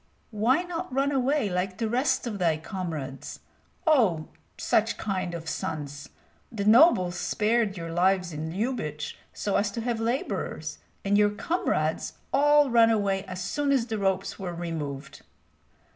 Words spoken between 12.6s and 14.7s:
ran away as soon as the ropes were